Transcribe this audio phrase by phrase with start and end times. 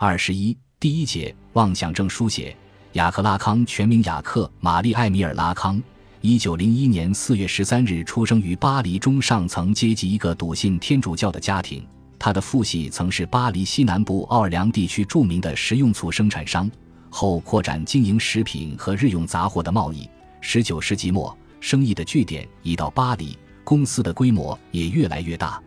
[0.00, 2.56] 二十一，第一节妄想症书写。
[2.92, 5.82] 雅克·拉康全名雅克·玛丽·艾米尔·拉康，
[6.20, 11.84] 一九零一年四月十三日出生于巴黎中上层阶级一个笃信天主教的家庭。
[12.16, 16.70] 他的父系曾是巴黎西南部奥尔良地区著名的食用醋生产商，
[17.10, 20.08] 后扩展经营食品和日用杂货的贸易。
[20.40, 25.60] 十九世纪末，生意的据点移到巴黎，公司的规模也越来越大。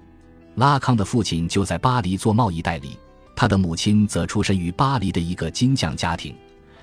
[0.55, 2.97] 拉康的父亲就在巴黎做贸易代理，
[3.41, 6.35] 他的母亲则出身于巴黎的一个金匠家庭。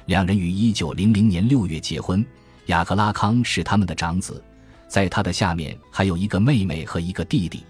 [0.06, 2.26] 两人于一九零零年六月结婚。
[2.66, 4.42] 雅克·拉康是他们的长子，
[4.88, 7.62] 在他的下面还有一个妹妹和一个弟弟。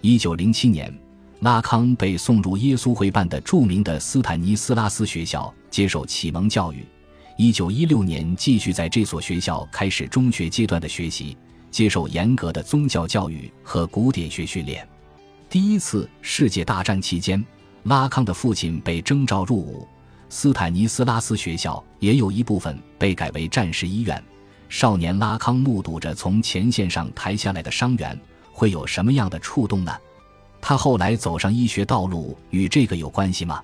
[0.00, 0.90] 一九零七年。
[1.40, 6.86] 拉康被送入耶稣会办的著名的斯坦尼斯拉斯学校接受启蒙教育。
[7.36, 11.36] 一九一六年，继续在这所学校开始中学阶段的学习，
[11.70, 14.88] 接受严格的宗教教育和古典学训练。
[15.50, 17.44] 第一次世界大战期间，
[17.84, 19.88] 拉康的父亲被征召入伍，
[20.28, 24.22] 斯坦尼斯拉斯学校也有一部分被改为战时医院。
[24.68, 28.18] 少年拉康目睹着从前线上抬下来的伤员，
[28.52, 29.92] 会有什么样的触动呢？
[30.60, 33.60] 他后来走上医学道路与这个有关系吗？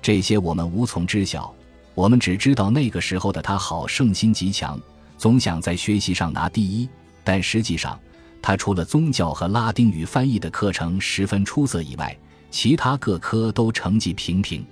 [0.00, 1.54] 这些我们无从知晓。
[1.94, 4.80] 我们只知道那个时候的他好胜心极强，
[5.18, 6.88] 总想在学习上拿第一。
[7.22, 8.00] 但实际上，
[8.40, 12.16] 他除了宗教和拉丁语翻译的课程十分出色以外，
[12.50, 14.64] 其他各科都成绩平平。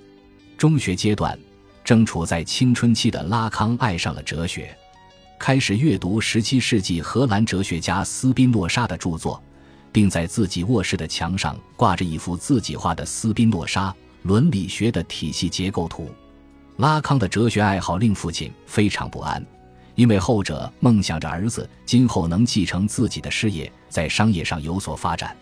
[0.57, 1.39] 中学阶段，
[1.85, 4.77] 正处在青春期的拉康爱上了哲学，
[5.39, 9.43] 开始阅读17世纪荷兰哲学家斯宾诺莎的著作。
[9.93, 16.11] 并在自己卧室的墙上挂着一幅自己画的斯宾诺莎伦理学的体系结构图。
[16.77, 19.45] 拉康的哲学爱好令父亲非常不安，
[19.95, 25.37] 因为后者梦想着儿子今后能继承自己的事业，在商业上有所发展。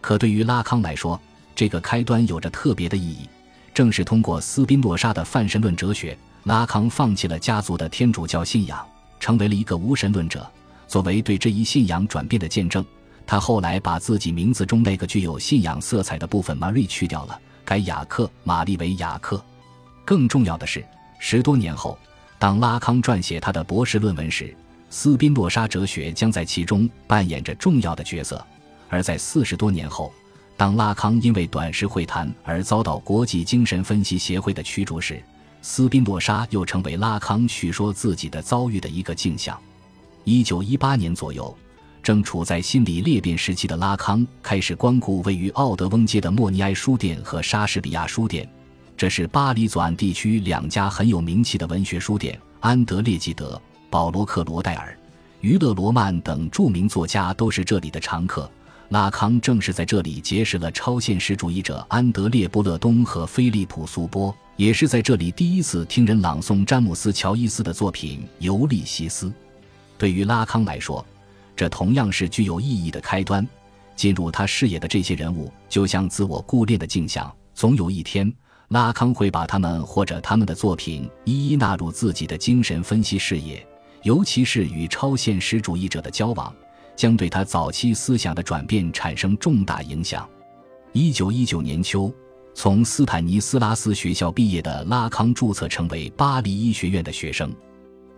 [0.00, 1.20] 可对于拉康来说，
[1.54, 3.28] 这个开端有着特别的意义。
[3.72, 8.84] 正是通过斯宾诺莎的泛神论哲学，拉康放弃了家族的天主教信仰，
[9.18, 10.48] 成为了一个无神论者。
[10.88, 12.84] 作为对这一信仰转变的见证。
[13.26, 19.40] 他后来把自己名字中那个具有信仰色彩的部分 Marie 去掉了，改雅克·玛丽为雅克。
[20.04, 20.84] 更重要的是，
[21.20, 21.96] 十多年后，
[22.40, 24.52] 当拉康撰写他的博士论文时，
[24.90, 28.44] 斯宾诺莎哲学将在其中扮演着重要的角色。
[28.88, 30.12] 而在四十多年后，
[30.60, 35.18] 当拉康因为短时会谈而遭到国际精神分析协会的驱逐时，
[35.62, 39.58] 斯宾诺莎又成为拉康叙说自己的遭遇的一个镜像。
[40.22, 41.56] 一九一八年左右。
[42.02, 48.46] 正处在心理裂变时期的拉康开始光顾位于奥德翁街的莫尼埃书店和莎士比亚书店，
[48.98, 52.38] 这是巴黎左岸地区两家很有名气的文学书店。
[52.60, 54.94] 安德烈·纪德、保罗·克罗代尔、
[55.40, 58.50] 于勒·罗曼等著名作家都是这里的常客。
[58.90, 69.28] 拉康正是在这里结识了超现实主义者安德烈·波勒东和菲利普·苏波，也是在这里第一次听人朗诵詹姆斯·乔伊斯的作品《尤利西斯》。
[69.96, 71.06] 对于拉康来说，
[71.54, 73.46] 这同样是具有意义的开端。
[73.94, 77.32] 进入他视野的这些人物，就像自我固练的镜像。
[77.54, 78.32] 总有一天，
[78.70, 83.64] 拉康会把他们或者他们的作品一一纳入自己的精神分析视野，
[84.02, 86.52] 尤其是与超现实主义者的交往，
[87.00, 90.28] 将对他早期思想的转变产生重大影响。
[90.92, 92.12] 一九一九年秋，
[92.52, 97.50] 从斯坦尼斯拉斯学校毕业的拉康注册成为巴黎医学院的学生。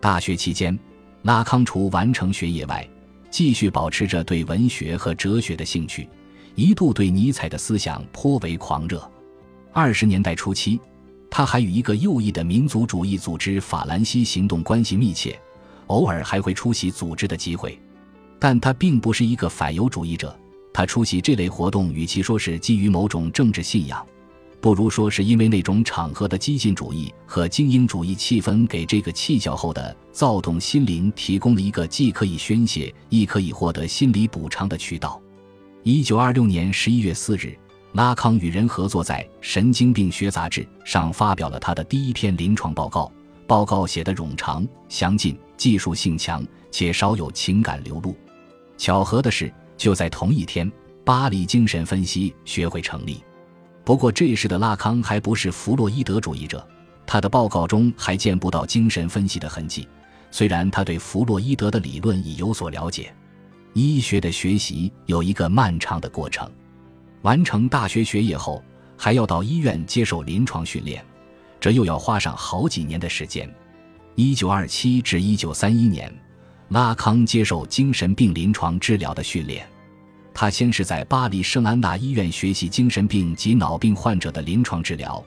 [0.01, 0.77] 大学期间，
[1.21, 2.85] 拉康除完成学业外，
[3.31, 6.09] 继续保持着对文学和哲学的兴趣，
[6.53, 9.09] 一度对尼采的思想颇为狂热。
[9.71, 10.77] 二十年代初期，
[11.29, 15.39] 他还与一个右翼的民族主义组织“法兰西行动”关系密切，
[15.87, 17.79] 偶尔还会出席组织的集会。
[18.43, 20.37] 但他并不是一个反犹主义者，
[20.73, 24.05] 他出席这类活动，与其说是基于某种政治信仰。
[24.59, 35.21] 不如说是因为那种场合的激进主义和精英主义气氛，给这个气较后的躁动心灵提供了一个既可以宣泄，亦可以获得心理补偿的渠道。
[35.83, 37.57] 一九二六年十一月四日，
[37.93, 43.09] 拉康与人合作在《神经病学杂志》上发表了他的第一篇临床报告。
[43.47, 48.13] 报告写得冗长、详尽，技术性强，且少有情感流露。
[48.83, 50.69] 巧合的是，就在同一天，
[51.05, 53.23] 巴黎精神分析学会成立。
[53.85, 56.67] 不过这时的拉康还不是弗洛伊德主义者，
[57.07, 59.87] 他的报告中还见不到精神分析的痕迹。
[60.31, 63.15] 虽然他对弗洛伊德的理论已有所了解，
[63.71, 66.45] 医学的学习有一个漫长的过程。
[67.21, 68.61] 完成大学学业后，
[68.97, 71.01] 还要到医院接受临床训练，
[71.57, 73.49] 这又要花上好几年的时间。
[74.15, 76.13] 一九二七至一九三一年，
[76.73, 79.63] 拉康接受精神病临床治疗的训练。
[80.33, 85.23] 他先是在巴黎圣安娜医院学习精神病及脑病患者的临床治疗，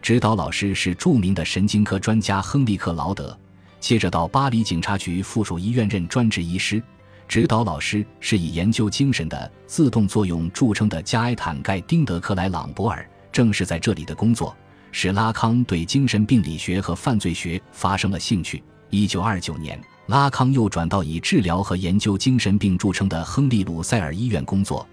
[0.00, 3.38] 指导老师是著名的神经科专家亨利克劳德。
[3.78, 6.82] 接着到巴黎警察局附属医院任专职医师。
[7.28, 13.06] 指导老师是以研究精神的自动作用著称的加埃坦·盖丁德克莱朗博尔。
[13.30, 14.56] 正是在这里的工作，
[14.92, 18.62] 使拉康对精神病理学和犯罪学发生了兴趣。
[18.88, 24.86] 一九二九年，拉康又转到以治疗和研究精神病著称的亨利·鲁塞尔医院工作，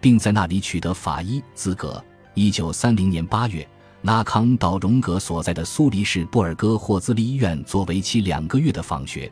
[0.00, 2.02] 并在那里取得法医资格。
[2.34, 3.68] 一九三零年八月，
[4.02, 9.30] 拉康到荣格所在的苏黎世布尔戈霍兹利医院做为期两个月的访学。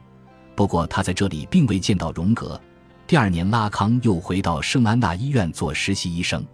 [0.56, 2.60] 不过，他在这里并未见到荣格。
[3.06, 6.44] 第二年，拉康又回到圣安娜医院做实习医生。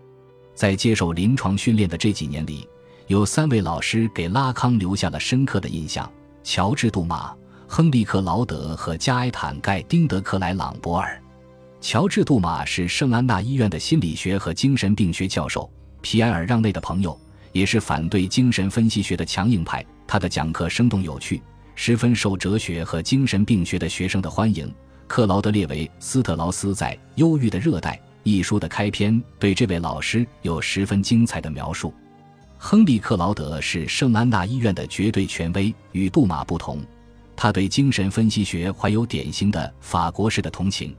[0.54, 2.68] 在接受临床训练的这几年里，
[3.06, 6.08] 有三位老师给拉康留下了深刻的印象：
[6.42, 7.34] 乔治·杜马、
[7.66, 11.20] 亨利克劳德和加埃坦·盖丁德克莱朗博尔。
[11.80, 15.70] 乔治·杜马是圣安娜医院的心理学和精神病学教授，
[16.00, 17.18] 皮埃尔·让内的朋友，
[17.52, 19.84] 也是反对精神分析学的强硬派。
[20.06, 21.42] 他的讲课生动有趣，
[21.74, 24.72] 十分受哲学和精神病学的学生的欢迎。
[25.06, 27.92] 克劳德列维·斯特劳斯在《忧郁的热带》。
[28.26, 31.92] 一书的开篇对这位老师有十分精彩的描述。
[32.56, 36.82] 亨利·克劳德是圣安娜医院的绝对权威，与杜马不同，
[37.36, 40.94] 他对精神分析学怀有典型的法国式的同情，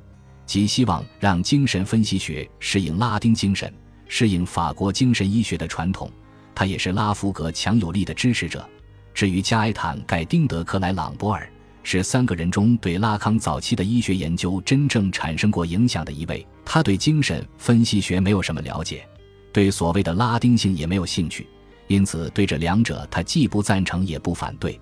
[0.45, 3.73] 即希望让精神分析学适应拉丁精神，
[4.07, 6.11] 适应法国精神医学的传统。
[6.53, 8.67] 他也是拉福格强有力的支持者。
[9.13, 11.49] 至于加埃坦·盖丁德克莱朗波尔。
[11.87, 16.43] 是三个人中对拉康早期的医学研究真正产生过影响的一位。
[16.65, 19.07] 他对精神分析学没有什么了解，
[19.53, 21.47] 对所谓的拉丁性也没有兴趣，
[21.85, 24.81] 因此对这两者他既不赞成也不反对。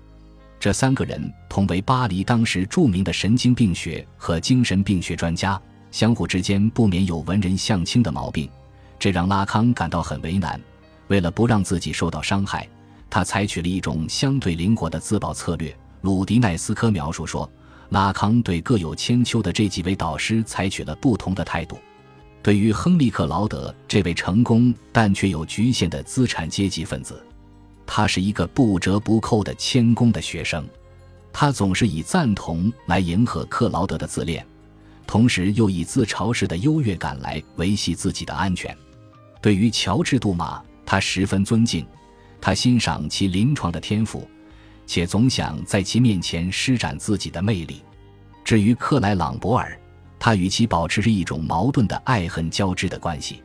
[0.64, 8.48] 这三个人同为巴黎当时著名的神经病学和精神病学专家，相互之间不免有文人相轻的毛病，
[8.98, 10.58] 这让拉康感到很为难。
[11.08, 12.66] 为了不让自己受到伤害，
[13.10, 15.76] 他采取了一种相对灵活的自保策略。
[16.00, 17.46] 鲁迪奈斯科描述说，
[17.90, 21.78] 拉康对各有千秋的这几位导师采取了不同的态度。
[22.42, 27.22] 对于亨利克劳德这位成功但却有局限的资产阶级分子，
[27.86, 30.66] 他是一个不折不扣的谦恭的学生。
[31.32, 34.46] 他总是以赞同来迎合克劳德的自恋，
[35.06, 38.76] 同时又以自嘲式的优越感来维系自己的安全。
[39.42, 41.84] 对于乔治·杜马，他十分尊敬，
[42.40, 44.26] 他欣赏其临床的天赋。
[44.86, 47.82] 且总想在其面前施展自己的魅力。
[48.44, 49.80] 至于克莱朗博尔，
[50.18, 53.42] 他与其保持着一种矛盾的爱恨交织的关系。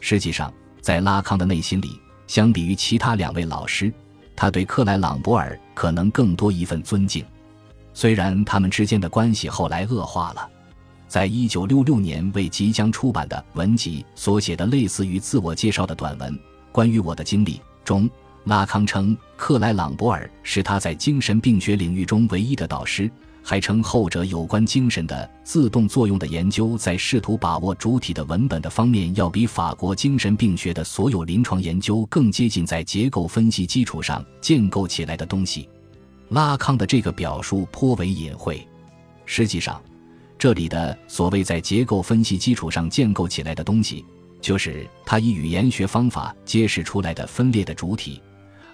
[0.00, 3.92] 实际上，在拉康的内心里，相比于其他两位老师，
[4.34, 7.24] 他对克莱朗博尔可能更多一份尊敬。
[7.94, 10.48] 虽然他们之间的关系后来恶化了，
[11.08, 16.32] 在一九六六年为即将出版的文集所写的类似于自我介绍的短文
[16.72, 18.08] 《关于我的经历》中。
[18.44, 23.08] 拉康称克莱朗博尔是他在精神病学领域中唯一的导师，
[23.42, 35.68] 还称后者有关精神的自动作用的研究，在试图把握主体的文本的方面，要比法国精神病学的所有临床研究更接近在结构分析基础上建构起来的东西。
[36.28, 38.66] 拉康的这个表述颇为隐晦。
[39.26, 39.82] 实际上，
[40.38, 44.04] 这里的所谓在结构分析基础上建构起来的东西，
[44.40, 48.20] 就是他以语言学方法揭示出来的分裂的主体。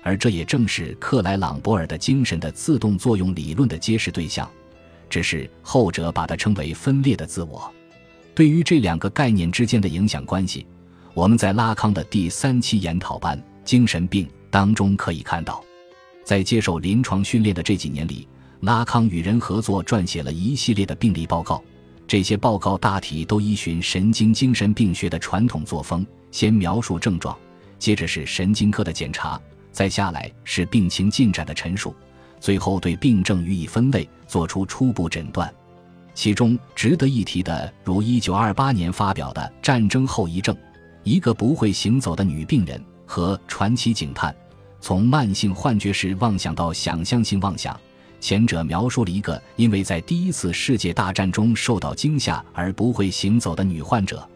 [0.04, 4.48] 而这也正是克莱朗博尔的精神的自动作用理论的揭示对象，
[5.08, 7.70] 只是后者把它称为分裂的自我。
[8.34, 10.66] 对于这两个概念之间的影响关系，
[11.14, 15.64] 我们在拉康的第三期研讨班《精神病》当中可以看到。
[16.24, 18.28] 在接受临床训练的这几年里，
[18.60, 21.62] 拉康与人合作撰写了一系列的病例报告。
[22.06, 27.36] 这些报告大体都依循神经精神病学的传统作风：先描述症状，
[27.78, 29.40] 接着是神经科的检查。
[29.72, 31.94] 再下来是病情进展的陈述，
[32.40, 35.52] 最后对病症予以分类，做出初步诊断。
[36.14, 40.56] 其中值得一提的，如1928年发表的《战争后遗症：
[41.04, 44.34] 一个不会行走的女病人》和《传奇警探：
[44.80, 47.72] 从慢性幻觉式妄想到想象性妄想》，
[48.20, 54.28] 前者描述了一个因为在第一次世界大战中受到惊吓而不会行走的女患者，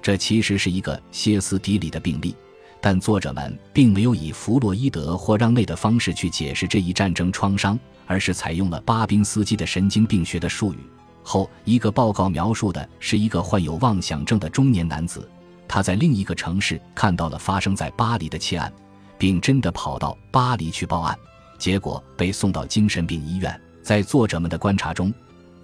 [0.00, 2.36] 这其实是一个歇斯底里的病例。
[2.88, 7.76] 但作者们并没有以弗洛伊德或让内的方式去解释这一战争创伤，
[8.06, 10.76] 而是采用了巴宾斯基的神经病学的术语。
[11.24, 15.28] 后一个报告描述的是一个患有妄想症的中年男子，
[15.66, 18.72] 他在另一个城市看到了发生在巴黎的窃案，
[19.18, 21.18] 并真的跑到巴黎去报案，
[21.58, 23.60] 结果被送到精神病医院。
[23.82, 25.12] 在作者们的观察中，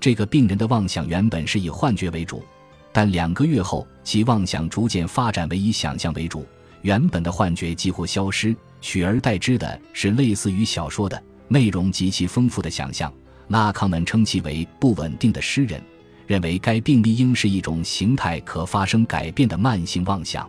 [0.01, 2.43] 这个病人的妄想原本是以幻觉为主，
[2.93, 6.45] 但两个月后，其妄想逐渐发展为以想象为主。
[6.83, 13.13] 原本的幻觉几乎消失，取而代之的是类似于小说的内容极其丰富的想象。
[13.49, 15.83] 拉康们称其为不稳定的诗人，
[16.27, 20.49] 认为该病例应是一种形态可发生改变的慢性妄想。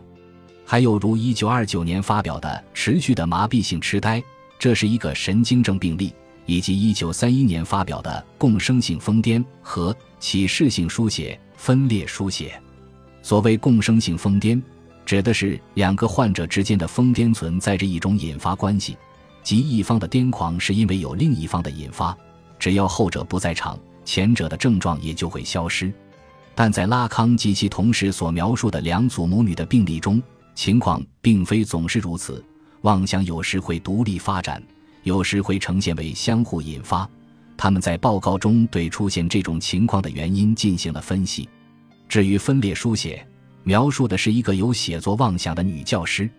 [0.64, 4.20] 还有如1929年发表的《持续的麻痹性痴呆》，
[4.58, 6.14] 这是一个神经症病例，
[6.46, 12.58] 以及1931年发表的《共生性疯癫》和《启示性书写》分裂书写。
[13.20, 14.62] 所谓共生性疯癫，
[15.06, 18.96] 指的是两个患者之间的疯癫存在着一种引发关系，
[19.42, 22.16] 即一方的癫狂是因为有另一方的引发，
[22.58, 25.92] 只要后者不在场，前者的症状也就会消失。
[26.54, 30.22] 但在拉康及其同事所描述的两组母女的病例中，
[30.54, 32.42] 情况并非总是如此，
[32.82, 34.62] 妄想有时会独立发展，
[35.02, 37.08] 有时会呈现为相互引发。
[37.56, 41.48] 他们在报告中对出现这种情况的原因进行了分析。
[42.08, 43.26] 至于分裂书写，
[43.64, 46.30] 描述的是一个有写作妄想的女教师，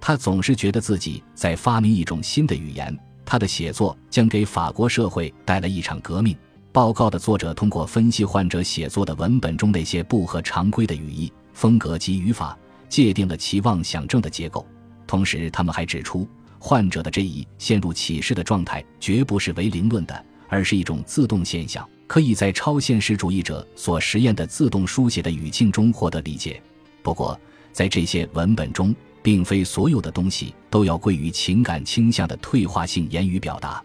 [0.00, 6.36] 她总是觉得自己在发明一种新的语言，她的写作将给法国社会带来一场革命。
[6.70, 12.56] 报告的作者通过分析患者写作的文本中那些不合常规的语义、风格及语法。
[12.88, 14.66] 界定了其妄想症的结构，
[15.06, 16.26] 同时他们还指出，
[16.58, 26.60] 患者的这一陷入启示的状态绝不是唯灵论的，而是一种自动现象，可以在超现实主义者所实验的自动书写的语境中获得理解。
[27.02, 27.38] 不过，
[27.70, 33.80] 在这些文本中，并非所有的东西都要归于情感倾向的退化性言语表达。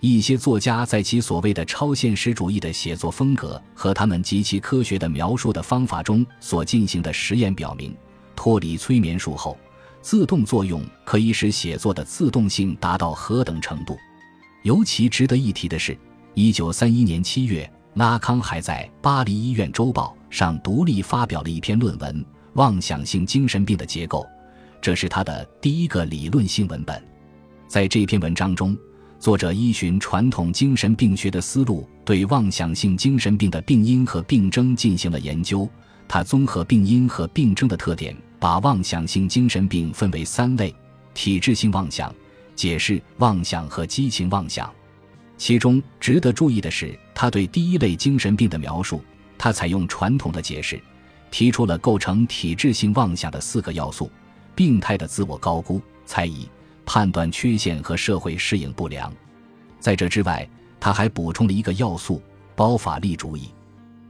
[0.00, 7.96] 一些作家在其所谓的超现实主义的写作风格和他们极其科学的描述的方法中所进行的实验表明。
[8.36, 9.56] 脱离催眠术后，
[10.02, 13.96] 自动作用可以使写作的自动性达到何等程度？
[14.62, 15.96] 尤其值得一提的是，
[16.36, 22.20] 一九三一年七月，拉康还在《巴黎医院周报》上独立发表了一篇论文
[22.54, 24.22] 《妄想性精神病的结构》，
[24.82, 27.00] 这是他的第一个理论性文本。
[27.68, 28.76] 在这篇文章中，
[29.20, 35.68] 作者依循传统精神病学的思路，对妄想性精神病的病因和病症进行了研究。
[36.08, 40.74] 他综合病因和病症的特点，把妄想性精神病分为三类：
[41.14, 42.12] 体质性妄想、
[42.56, 44.68] 解释妄想和激情妄想。
[45.36, 49.02] 其中值得注意的是，他对第一类精神病的描述，
[49.36, 50.80] 他采用传统的解释，
[51.30, 54.10] 提出了构成体质性妄想的四个要素：
[54.54, 56.48] 病态的自我高估、猜疑、
[56.86, 59.12] 判断缺陷和社会适应不良。
[59.80, 60.48] 在这之外，
[60.78, 62.22] 他还补充了一个要素——
[62.54, 63.50] 包法利主义。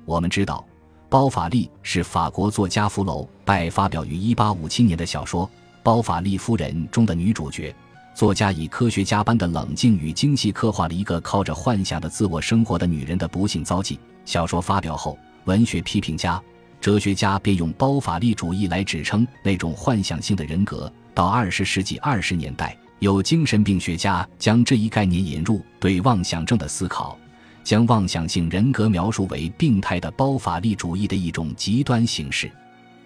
[0.04, 0.64] 我们知道。
[1.11, 5.47] 包法利是法国作家福楼拜发表于1857年的小说
[5.81, 7.73] 《包法利夫人》中的女主角。
[8.14, 13.99] 作家以科学家般的冷静与精细刻画了一个靠着幻想的自我生活的女人的不幸遭际。
[14.25, 16.40] 小说发表后，文学批评家、
[16.80, 20.90] 哲学家便用包法利主义来指称那种幻想性的人格。
[21.12, 27.18] 到20世纪20年代，有精神病学家将这一概念引入对妄想症的思考。
[27.64, 32.52] 将妄想性人格描述为病态的包法利主义的一种极端形式，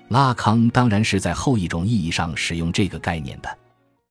[0.08, 3.48] 拉康当然是在后一种意义上使用这个概念的。